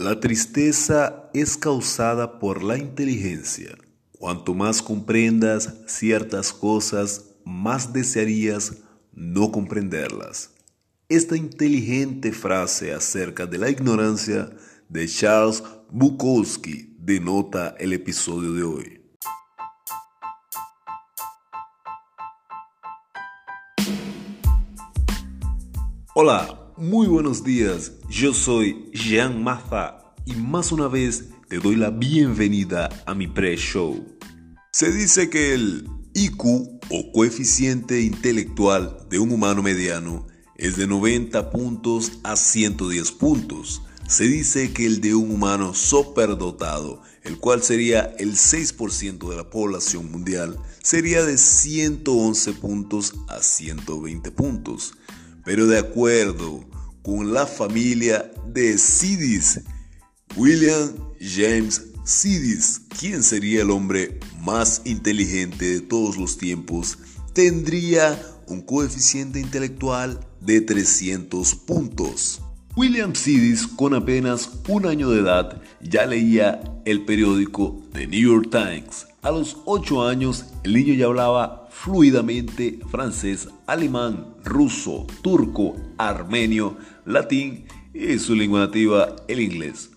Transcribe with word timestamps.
La 0.00 0.18
tristeza 0.18 1.28
es 1.34 1.58
causada 1.58 2.38
por 2.38 2.62
la 2.62 2.78
inteligencia. 2.78 3.76
Cuanto 4.18 4.54
más 4.54 4.80
comprendas 4.80 5.74
ciertas 5.86 6.54
cosas, 6.54 7.26
más 7.44 7.92
desearías 7.92 8.78
no 9.12 9.52
comprenderlas. 9.52 10.54
Esta 11.10 11.36
inteligente 11.36 12.32
frase 12.32 12.94
acerca 12.94 13.44
de 13.44 13.58
la 13.58 13.68
ignorancia 13.68 14.48
de 14.88 15.06
Charles 15.06 15.62
Bukowski 15.90 16.96
denota 16.98 17.76
el 17.78 17.92
episodio 17.92 18.54
de 18.54 18.62
hoy. 18.62 19.02
Hola, 26.14 26.59
muy 26.80 27.08
buenos 27.08 27.44
días, 27.44 27.92
yo 28.08 28.32
soy 28.32 28.86
Jean 28.94 29.44
Maza 29.44 30.14
y 30.24 30.32
más 30.32 30.72
una 30.72 30.88
vez 30.88 31.26
te 31.46 31.58
doy 31.58 31.76
la 31.76 31.90
bienvenida 31.90 32.88
a 33.04 33.14
mi 33.14 33.26
pre-show. 33.26 34.02
Se 34.72 34.90
dice 34.90 35.28
que 35.28 35.52
el 35.52 35.86
IQ 36.14 36.42
o 36.88 37.12
coeficiente 37.12 38.00
intelectual 38.00 38.96
de 39.10 39.18
un 39.18 39.30
humano 39.30 39.62
mediano 39.62 40.26
es 40.56 40.78
de 40.78 40.86
90 40.86 41.50
puntos 41.50 42.12
a 42.24 42.34
110 42.34 43.12
puntos. 43.12 43.82
Se 44.08 44.24
dice 44.24 44.72
que 44.72 44.86
el 44.86 45.02
de 45.02 45.14
un 45.14 45.32
humano 45.32 45.74
superdotado, 45.74 47.02
el 47.24 47.36
cual 47.36 47.62
sería 47.62 48.14
el 48.18 48.36
6% 48.36 49.28
de 49.28 49.36
la 49.36 49.50
población 49.50 50.10
mundial, 50.10 50.56
sería 50.82 51.26
de 51.26 51.36
111 51.36 52.54
puntos 52.54 53.16
a 53.28 53.42
120 53.42 54.30
puntos. 54.30 54.94
Pero 55.44 55.66
de 55.66 55.78
acuerdo 55.78 56.69
con 57.02 57.32
la 57.32 57.46
familia 57.46 58.30
de 58.46 58.78
Sidis. 58.78 59.60
William 60.36 60.92
James 61.20 61.82
Sidis, 62.04 62.82
quien 62.98 63.22
sería 63.22 63.62
el 63.62 63.70
hombre 63.70 64.18
más 64.40 64.82
inteligente 64.84 65.66
de 65.66 65.80
todos 65.80 66.16
los 66.16 66.38
tiempos, 66.38 66.98
tendría 67.32 68.20
un 68.48 68.62
coeficiente 68.62 69.38
intelectual 69.40 70.20
de 70.40 70.60
300 70.60 71.54
puntos. 71.54 72.40
William 72.76 73.14
Sidis, 73.14 73.66
con 73.66 73.94
apenas 73.94 74.48
un 74.68 74.86
año 74.86 75.10
de 75.10 75.20
edad, 75.20 75.60
ya 75.80 76.06
leía 76.06 76.60
el 76.84 77.04
periódico 77.04 77.82
The 77.92 78.06
New 78.06 78.32
York 78.32 78.48
Times. 78.50 79.06
A 79.22 79.30
los 79.30 79.58
8 79.66 80.06
años, 80.06 80.46
el 80.62 80.72
niño 80.72 80.94
ya 80.94 81.04
hablaba 81.04 81.68
fluidamente 81.70 82.80
francés, 82.90 83.48
alemán, 83.66 84.34
ruso, 84.44 85.06
turco, 85.20 85.76
armenio, 85.98 86.78
latín 87.04 87.66
y 87.92 88.18
su 88.18 88.34
lengua 88.34 88.60
nativa, 88.60 89.16
el 89.28 89.40
inglés. 89.40 89.90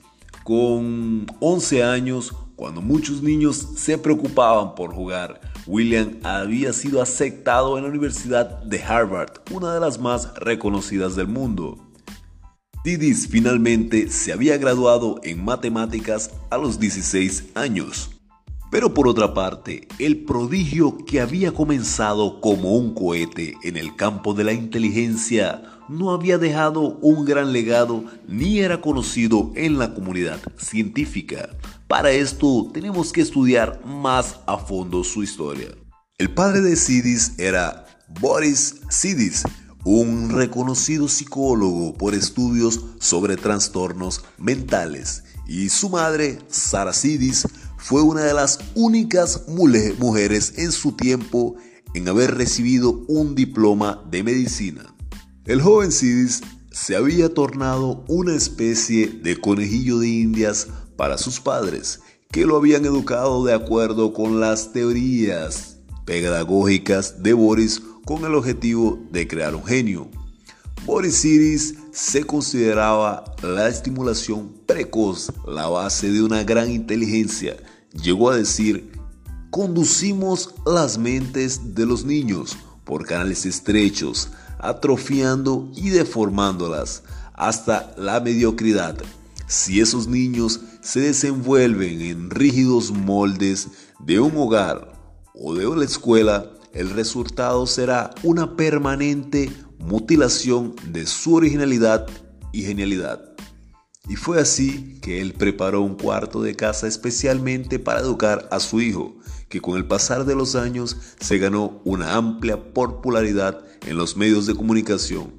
Con 0.43 1.25
11 1.39 1.83
años, 1.83 2.33
cuando 2.57 2.81
muchos 2.81 3.23
niños 3.23 3.65
se 3.77 3.97
preocupaban 3.97 4.75
por 4.75 4.93
jugar, 4.93 5.39
William 5.67 6.19
había 6.23 6.73
sido 6.73 7.01
aceptado 7.01 7.77
en 7.77 7.85
la 7.85 7.89
Universidad 7.89 8.61
de 8.63 8.83
Harvard, 8.83 9.31
una 9.51 9.73
de 9.73 9.79
las 9.79 9.99
más 10.01 10.33
reconocidas 10.35 11.15
del 11.15 11.29
mundo. 11.29 11.77
Didis 12.83 13.29
finalmente 13.29 14.09
se 14.09 14.33
había 14.33 14.57
graduado 14.57 15.21
en 15.23 15.45
matemáticas 15.45 16.31
a 16.49 16.57
los 16.57 16.77
16 16.77 17.51
años. 17.55 18.12
Pero 18.73 18.91
por 18.91 19.07
otra 19.07 19.35
parte, 19.35 19.87
el 19.99 20.25
prodigio 20.25 20.97
que 21.05 21.21
había 21.21 21.51
comenzado 21.51 22.41
como 22.41 22.75
un 22.75 22.95
cohete 22.95 23.53
en 23.61 23.77
el 23.77 23.95
campo 23.95 24.33
de 24.33 24.43
la 24.43 24.51
inteligencia 24.51 25.61
no 25.89 26.09
había 26.09 26.39
dejado 26.39 26.97
un 26.97 27.23
gran 27.23 27.53
legado 27.53 28.03
ni 28.27 28.61
era 28.61 28.81
conocido 28.81 29.51
en 29.53 29.77
la 29.77 29.93
comunidad 29.93 30.39
científica. 30.57 31.49
Para 31.87 32.09
esto 32.13 32.71
tenemos 32.73 33.13
que 33.13 33.21
estudiar 33.21 33.79
más 33.85 34.39
a 34.47 34.57
fondo 34.57 35.03
su 35.03 35.21
historia. 35.21 35.67
El 36.17 36.33
padre 36.33 36.61
de 36.61 36.75
Sidis 36.75 37.33
era 37.37 37.85
Boris 38.19 38.77
Sidis, 38.89 39.43
un 39.85 40.31
reconocido 40.31 41.07
psicólogo 41.07 41.93
por 41.93 42.15
estudios 42.15 42.79
sobre 42.99 43.37
trastornos 43.37 44.25
mentales, 44.39 45.25
y 45.45 45.69
su 45.69 45.89
madre, 45.89 46.39
Sara 46.47 46.93
Sidis, 46.93 47.45
fue 47.83 48.01
una 48.01 48.21
de 48.23 48.33
las 48.33 48.59
únicas 48.75 49.43
mujeres 49.45 50.53
en 50.55 50.71
su 50.71 50.93
tiempo 50.93 51.55
en 51.93 52.07
haber 52.07 52.33
recibido 52.35 53.03
un 53.09 53.35
diploma 53.35 54.01
de 54.09 54.23
medicina. 54.23 54.95
El 55.43 55.61
joven 55.61 55.91
Sidis 55.91 56.39
se 56.71 56.95
había 56.95 57.33
tornado 57.33 58.05
una 58.07 58.35
especie 58.35 59.07
de 59.07 59.35
conejillo 59.35 59.99
de 59.99 60.07
indias 60.07 60.69
para 60.95 61.17
sus 61.17 61.41
padres, 61.41 61.99
que 62.31 62.45
lo 62.45 62.55
habían 62.55 62.85
educado 62.85 63.43
de 63.43 63.53
acuerdo 63.53 64.13
con 64.13 64.39
las 64.39 64.71
teorías 64.71 65.79
pedagógicas 66.05 67.21
de 67.21 67.33
Boris 67.33 67.81
con 68.05 68.23
el 68.23 68.33
objetivo 68.35 68.97
de 69.11 69.27
crear 69.27 69.55
un 69.55 69.65
genio. 69.65 70.09
Boris 70.85 71.17
Sidis 71.17 71.75
se 71.91 72.23
consideraba 72.23 73.25
la 73.41 73.67
estimulación 73.67 74.53
precoz 74.65 75.33
la 75.45 75.67
base 75.67 76.11
de 76.13 76.23
una 76.23 76.43
gran 76.45 76.71
inteligencia 76.71 77.57
llegó 77.93 78.29
a 78.29 78.37
decir, 78.37 78.91
conducimos 79.49 80.53
las 80.65 80.97
mentes 80.97 81.75
de 81.75 81.85
los 81.85 82.05
niños 82.05 82.57
por 82.83 83.05
canales 83.05 83.45
estrechos, 83.45 84.29
atrofiando 84.59 85.69
y 85.75 85.89
deformándolas 85.89 87.03
hasta 87.33 87.93
la 87.97 88.19
mediocridad. 88.19 88.97
Si 89.47 89.79
esos 89.79 90.07
niños 90.07 90.61
se 90.81 91.01
desenvuelven 91.01 92.01
en 92.01 92.29
rígidos 92.29 92.91
moldes 92.91 93.67
de 93.99 94.19
un 94.19 94.35
hogar 94.37 94.93
o 95.33 95.53
de 95.53 95.67
una 95.67 95.85
escuela, 95.85 96.49
el 96.73 96.89
resultado 96.89 97.67
será 97.67 98.11
una 98.23 98.55
permanente 98.55 99.51
mutilación 99.79 100.75
de 100.87 101.05
su 101.05 101.35
originalidad 101.35 102.07
y 102.51 102.63
genialidad. 102.63 103.32
Y 104.07 104.17
fue 104.17 104.41
así 104.41 104.99
que 105.01 105.21
él 105.21 105.33
preparó 105.33 105.81
un 105.81 105.95
cuarto 105.95 106.41
de 106.41 106.55
casa 106.55 106.87
especialmente 106.87 107.79
para 107.79 108.01
educar 108.01 108.49
a 108.51 108.59
su 108.59 108.81
hijo, 108.81 109.15
que 109.47 109.61
con 109.61 109.77
el 109.77 109.85
pasar 109.85 110.25
de 110.25 110.35
los 110.35 110.55
años 110.55 110.97
se 111.19 111.37
ganó 111.37 111.81
una 111.85 112.15
amplia 112.15 112.73
popularidad 112.73 113.63
en 113.87 113.97
los 113.97 114.17
medios 114.17 114.45
de 114.45 114.55
comunicación. 114.55 115.31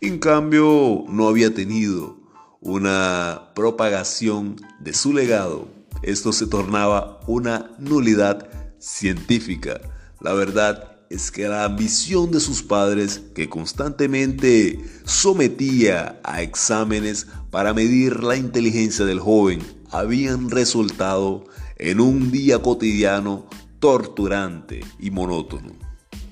En 0.00 0.18
cambio, 0.18 1.04
no 1.08 1.28
había 1.28 1.54
tenido 1.54 2.18
una 2.60 3.52
propagación 3.54 4.56
de 4.80 4.92
su 4.92 5.14
legado. 5.14 5.68
Esto 6.02 6.32
se 6.32 6.46
tornaba 6.46 7.20
una 7.26 7.70
nulidad 7.78 8.46
científica. 8.78 9.80
La 10.20 10.34
verdad 10.34 10.93
es 11.14 11.30
que 11.30 11.46
la 11.46 11.64
ambición 11.64 12.32
de 12.32 12.40
sus 12.40 12.62
padres, 12.62 13.22
que 13.36 13.48
constantemente 13.48 14.80
sometía 15.04 16.20
a 16.24 16.42
exámenes 16.42 17.28
para 17.50 17.72
medir 17.72 18.24
la 18.24 18.36
inteligencia 18.36 19.04
del 19.04 19.20
joven, 19.20 19.60
habían 19.90 20.50
resultado 20.50 21.44
en 21.78 22.00
un 22.00 22.32
día 22.32 22.60
cotidiano 22.60 23.46
torturante 23.78 24.80
y 24.98 25.12
monótono. 25.12 25.72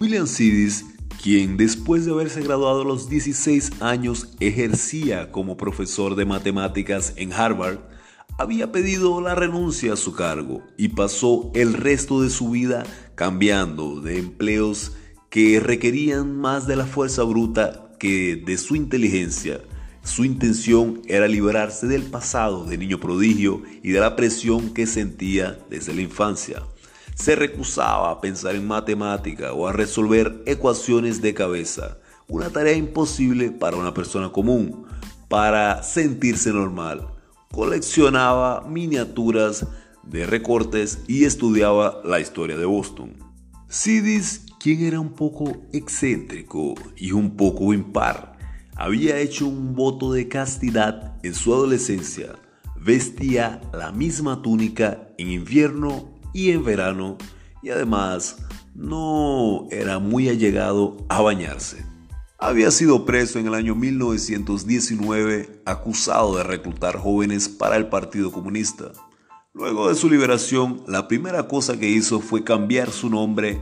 William 0.00 0.26
Sidis, 0.26 0.84
quien 1.22 1.56
después 1.56 2.04
de 2.04 2.10
haberse 2.10 2.42
graduado 2.42 2.82
a 2.82 2.84
los 2.84 3.08
16 3.08 3.82
años 3.82 4.30
ejercía 4.40 5.30
como 5.30 5.56
profesor 5.56 6.16
de 6.16 6.24
matemáticas 6.24 7.12
en 7.14 7.32
Harvard, 7.32 7.78
había 8.38 8.72
pedido 8.72 9.20
la 9.20 9.34
renuncia 9.34 9.92
a 9.92 9.96
su 9.96 10.14
cargo 10.14 10.62
y 10.76 10.88
pasó 10.88 11.50
el 11.54 11.74
resto 11.74 12.22
de 12.22 12.30
su 12.30 12.50
vida 12.50 12.84
cambiando 13.14 14.00
de 14.00 14.18
empleos 14.18 14.92
que 15.30 15.60
requerían 15.60 16.36
más 16.36 16.66
de 16.66 16.76
la 16.76 16.86
fuerza 16.86 17.22
bruta 17.22 17.90
que 17.98 18.36
de 18.36 18.58
su 18.58 18.74
inteligencia. 18.74 19.60
Su 20.02 20.24
intención 20.24 21.00
era 21.06 21.28
liberarse 21.28 21.86
del 21.86 22.02
pasado 22.02 22.64
de 22.64 22.76
niño 22.76 22.98
prodigio 22.98 23.62
y 23.82 23.92
de 23.92 24.00
la 24.00 24.16
presión 24.16 24.74
que 24.74 24.86
sentía 24.86 25.58
desde 25.70 25.94
la 25.94 26.02
infancia. 26.02 26.62
Se 27.14 27.36
recusaba 27.36 28.10
a 28.10 28.20
pensar 28.20 28.56
en 28.56 28.66
matemática 28.66 29.52
o 29.52 29.68
a 29.68 29.72
resolver 29.72 30.42
ecuaciones 30.46 31.22
de 31.22 31.34
cabeza, 31.34 31.98
una 32.26 32.50
tarea 32.50 32.74
imposible 32.74 33.50
para 33.52 33.76
una 33.76 33.94
persona 33.94 34.32
común, 34.32 34.86
para 35.28 35.82
sentirse 35.82 36.52
normal 36.52 37.11
coleccionaba 37.52 38.66
miniaturas 38.68 39.66
de 40.02 40.26
recortes 40.26 41.04
y 41.06 41.24
estudiaba 41.24 42.00
la 42.04 42.18
historia 42.18 42.56
de 42.56 42.64
Boston. 42.64 43.14
Sidis, 43.68 44.46
quien 44.58 44.84
era 44.84 44.98
un 45.00 45.12
poco 45.12 45.62
excéntrico 45.72 46.74
y 46.96 47.12
un 47.12 47.36
poco 47.36 47.72
impar, 47.72 48.38
había 48.76 49.18
hecho 49.18 49.46
un 49.46 49.74
voto 49.74 50.12
de 50.12 50.28
castidad 50.28 51.16
en 51.22 51.34
su 51.34 51.54
adolescencia. 51.54 52.34
Vestía 52.76 53.60
la 53.72 53.92
misma 53.92 54.42
túnica 54.42 55.08
en 55.18 55.30
invierno 55.30 56.18
y 56.32 56.50
en 56.50 56.64
verano 56.64 57.16
y 57.62 57.70
además 57.70 58.38
no 58.74 59.68
era 59.70 59.98
muy 59.98 60.28
allegado 60.28 60.96
a 61.08 61.20
bañarse. 61.20 61.91
Había 62.42 62.72
sido 62.72 63.04
preso 63.04 63.38
en 63.38 63.46
el 63.46 63.54
año 63.54 63.76
1919 63.76 65.62
acusado 65.64 66.36
de 66.36 66.42
reclutar 66.42 66.98
jóvenes 66.98 67.48
para 67.48 67.76
el 67.76 67.86
Partido 67.86 68.32
Comunista. 68.32 68.90
Luego 69.54 69.88
de 69.88 69.94
su 69.94 70.10
liberación, 70.10 70.82
la 70.88 71.06
primera 71.06 71.46
cosa 71.46 71.78
que 71.78 71.88
hizo 71.88 72.18
fue 72.18 72.42
cambiar 72.42 72.90
su 72.90 73.08
nombre 73.08 73.60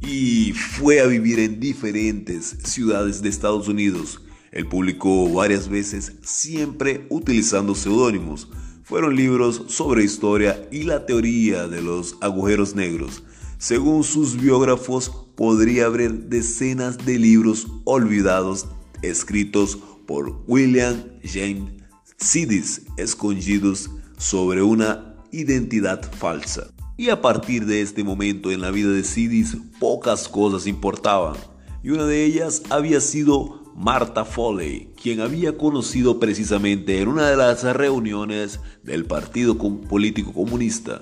y 0.00 0.52
fue 0.52 1.00
a 1.00 1.06
vivir 1.06 1.40
en 1.40 1.58
diferentes 1.58 2.56
ciudades 2.62 3.20
de 3.20 3.30
Estados 3.30 3.66
Unidos. 3.66 4.22
Él 4.52 4.68
publicó 4.68 5.28
varias 5.32 5.68
veces, 5.68 6.12
siempre 6.22 7.06
utilizando 7.08 7.74
seudónimos. 7.74 8.48
Fueron 8.84 9.16
libros 9.16 9.64
sobre 9.66 10.04
historia 10.04 10.68
y 10.70 10.84
la 10.84 11.04
teoría 11.04 11.66
de 11.66 11.82
los 11.82 12.16
agujeros 12.20 12.76
negros. 12.76 13.24
Según 13.58 14.04
sus 14.04 14.40
biógrafos, 14.40 15.10
podría 15.40 15.86
haber 15.86 16.28
decenas 16.28 16.98
de 16.98 17.18
libros 17.18 17.66
olvidados 17.84 18.66
escritos 19.00 19.78
por 20.06 20.44
William 20.46 21.02
James 21.24 21.72
Sidis, 22.18 22.82
escondidos 22.98 23.88
sobre 24.18 24.60
una 24.60 25.16
identidad 25.32 26.02
falsa. 26.12 26.70
Y 26.98 27.08
a 27.08 27.22
partir 27.22 27.64
de 27.64 27.80
este 27.80 28.04
momento 28.04 28.50
en 28.50 28.60
la 28.60 28.70
vida 28.70 28.90
de 28.90 29.02
Sidis, 29.02 29.56
pocas 29.78 30.28
cosas 30.28 30.66
importaban. 30.66 31.36
Y 31.82 31.88
una 31.88 32.04
de 32.04 32.22
ellas 32.22 32.62
había 32.68 33.00
sido 33.00 33.72
Martha 33.74 34.26
Foley, 34.26 34.90
quien 35.02 35.20
había 35.20 35.56
conocido 35.56 36.20
precisamente 36.20 37.00
en 37.00 37.08
una 37.08 37.30
de 37.30 37.38
las 37.38 37.62
reuniones 37.62 38.60
del 38.82 39.06
Partido 39.06 39.56
Político 39.56 40.34
Comunista. 40.34 41.00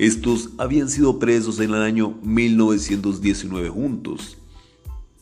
Estos 0.00 0.48
habían 0.56 0.88
sido 0.88 1.18
presos 1.18 1.60
en 1.60 1.74
el 1.74 1.82
año 1.82 2.14
1919 2.22 3.68
juntos 3.68 4.38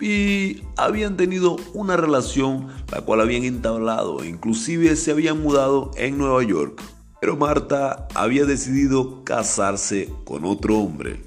y 0.01 0.63
habían 0.77 1.17
tenido 1.17 1.57
una 1.75 1.97
relación 1.97 2.69
la 2.93 3.01
cual 3.01 3.21
habían 3.21 3.43
entablado 3.43 4.25
inclusive 4.25 4.95
se 4.95 5.11
habían 5.11 5.43
mudado 5.43 5.91
en 5.97 6.17
Nueva 6.17 6.45
York. 6.45 6.81
Pero 7.21 7.37
Marta 7.37 8.07
había 8.15 8.45
decidido 8.45 9.25
casarse 9.25 10.13
con 10.25 10.45
otro 10.45 10.79
hombre. 10.79 11.25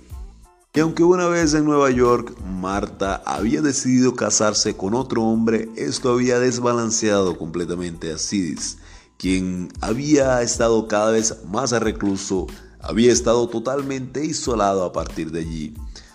Y 0.74 0.80
aunque 0.80 1.04
una 1.04 1.28
vez 1.28 1.54
en 1.54 1.66
Nueva 1.66 1.92
York 1.92 2.34
Marta 2.46 3.22
había 3.26 3.62
decidido 3.62 4.16
casarse 4.16 4.78
con 4.78 4.94
otro 4.94 5.24
hombre, 5.24 5.68
esto 5.76 6.14
había 6.14 6.40
desbalanceado 6.40 7.38
completamente 7.38 8.14
a 8.14 8.18
Sidis, 8.18 8.78
quien 9.18 9.68
había 9.82 10.42
estado 10.42 10.88
cada 10.88 11.12
vez 11.12 11.44
más 11.52 11.74
recluso 11.74 12.48
había 12.82 13.12
estado 13.12 13.48
totalmente 13.48 14.26
isolado 14.26 14.84
a 14.84 14.94
partir 14.94 15.32
de 15.32 15.42
allí, 15.42 15.74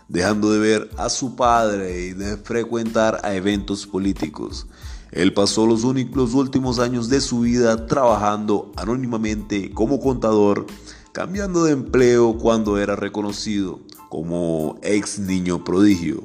dejando 0.09 0.51
de 0.53 0.59
ver 0.59 0.91
a 0.97 1.09
su 1.09 1.37
padre 1.37 2.07
y 2.07 2.13
de 2.13 2.37
frecuentar 2.37 3.21
a 3.23 3.35
eventos 3.35 3.87
políticos. 3.87 4.67
Él 5.13 5.33
pasó 5.33 5.67
los, 5.67 5.85
únicos, 5.85 6.35
últimos 6.35 6.79
años 6.79 7.09
de 7.09 7.21
su 7.21 7.41
vida 7.41 7.87
trabajando 7.87 8.73
anónimamente 8.77 9.71
como 9.71 10.01
contador, 10.01 10.67
cambiando 11.13 11.65
de 11.65 11.73
empleo 11.73 12.37
cuando 12.37 12.79
era 12.79 12.97
reconocido 12.97 13.81
como 14.11 14.79
ex 14.83 15.19
niño 15.19 15.65
prodigio. 15.65 16.23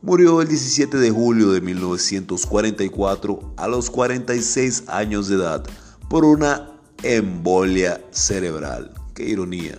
Murió 0.00 0.42
el 0.42 0.48
17 0.48 0.96
de 0.96 1.10
julio 1.10 1.52
de 1.52 1.60
1944 1.60 3.54
a 3.56 3.68
los 3.68 3.90
46 3.90 4.84
años 4.88 5.28
de 5.28 5.36
edad 5.36 5.64
por 6.08 6.24
una 6.24 6.72
embolia 7.04 8.04
cerebral. 8.10 9.01
Qué 9.14 9.28
ironía. 9.28 9.78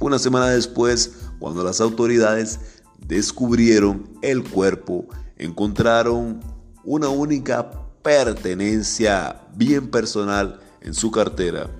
Una 0.00 0.18
semana 0.18 0.48
después, 0.48 1.14
cuando 1.38 1.64
las 1.64 1.80
autoridades 1.80 2.60
descubrieron 2.98 4.10
el 4.22 4.42
cuerpo, 4.42 5.06
encontraron 5.36 6.40
una 6.84 7.08
única 7.08 7.70
pertenencia 8.02 9.40
bien 9.54 9.90
personal 9.90 10.60
en 10.80 10.94
su 10.94 11.10
cartera. 11.10 11.70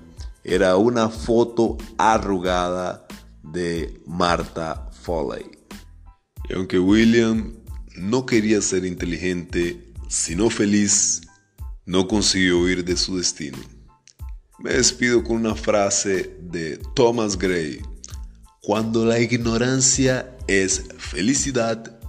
Era 0.43 0.77
una 0.77 1.09
foto 1.09 1.77
arrugada 1.97 3.07
de 3.43 4.01
Martha 4.05 4.89
Foley. 5.01 5.45
Y 6.49 6.53
aunque 6.53 6.79
William 6.79 7.53
no 7.95 8.25
quería 8.25 8.61
ser 8.61 8.85
inteligente, 8.85 9.93
sino 10.07 10.49
feliz, 10.49 11.21
no 11.85 12.07
consiguió 12.07 12.59
huir 12.59 12.83
de 12.83 12.97
su 12.97 13.17
destino. 13.17 13.57
Me 14.59 14.73
despido 14.73 15.23
con 15.23 15.37
una 15.37 15.53
frase 15.53 16.35
de 16.41 16.77
Thomas 16.95 17.37
Gray. 17.37 17.79
Cuando 18.61 19.05
la 19.05 19.19
ignorancia 19.19 20.35
es 20.47 20.83
felicidad, 20.97 21.99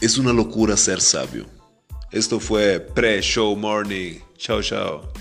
es 0.00 0.16
una 0.16 0.32
locura 0.32 0.78
ser 0.78 1.02
sabio. 1.02 1.44
Esto 2.10 2.40
fue 2.40 2.80
Pre-Show 2.80 3.54
Morning. 3.54 4.18
Chao, 4.38 4.62
chao. 4.62 5.12